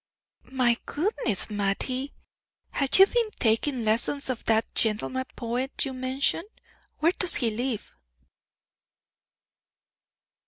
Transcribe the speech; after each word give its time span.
"My 0.51 0.77
goodness, 0.87 1.47
Mattie! 1.51 2.11
have 2.71 2.97
you 2.97 3.05
been 3.05 3.29
taking 3.39 3.85
lessons 3.85 4.31
of 4.31 4.43
that 4.45 4.73
gentleman 4.73 5.25
poet 5.35 5.85
you 5.85 5.93
mentioned? 5.93 6.47
Where 6.97 7.11
does 7.19 7.35
he 7.35 7.51
live!" 7.51 7.93